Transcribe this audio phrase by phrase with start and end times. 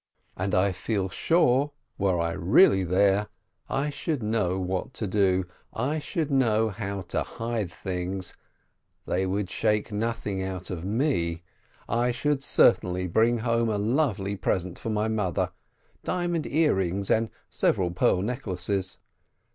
[0.35, 3.27] And I feel sure, were I really there,
[3.69, 5.45] I should know what to do—
[5.91, 8.35] I should know how to hide things—
[9.05, 11.43] they would shake nothing out of me.
[11.87, 15.51] I should certainly bring home a lovely present for my mother,
[16.03, 18.97] diamond ear rings and several pearl necklaces.